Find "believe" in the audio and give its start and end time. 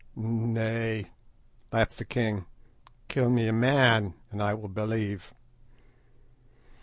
4.67-5.31